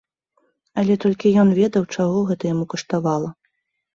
[0.83, 3.29] Але толькі ён ведаў, чаго гэта яму каштавала.